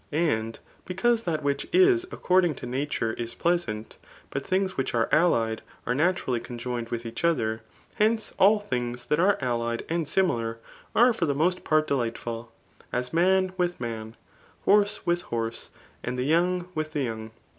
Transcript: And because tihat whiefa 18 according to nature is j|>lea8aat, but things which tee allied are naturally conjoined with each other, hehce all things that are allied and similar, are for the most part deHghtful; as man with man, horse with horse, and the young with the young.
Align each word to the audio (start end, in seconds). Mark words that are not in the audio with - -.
And 0.11 0.57
because 0.83 1.25
tihat 1.25 1.43
whiefa 1.43 1.67
18 1.75 2.09
according 2.11 2.55
to 2.55 2.65
nature 2.65 3.13
is 3.19 3.35
j|>lea8aat, 3.35 3.97
but 4.31 4.43
things 4.43 4.75
which 4.75 4.93
tee 4.93 5.01
allied 5.11 5.61
are 5.85 5.93
naturally 5.93 6.39
conjoined 6.39 6.89
with 6.89 7.05
each 7.05 7.23
other, 7.23 7.61
hehce 7.99 8.33
all 8.39 8.59
things 8.59 9.05
that 9.05 9.19
are 9.19 9.37
allied 9.41 9.85
and 9.89 10.07
similar, 10.07 10.57
are 10.95 11.13
for 11.13 11.27
the 11.27 11.35
most 11.35 11.63
part 11.63 11.87
deHghtful; 11.87 12.47
as 12.91 13.13
man 13.13 13.53
with 13.57 13.79
man, 13.79 14.15
horse 14.65 15.05
with 15.05 15.21
horse, 15.21 15.69
and 16.03 16.17
the 16.17 16.23
young 16.25 16.67
with 16.73 16.93
the 16.93 17.03
young. 17.03 17.29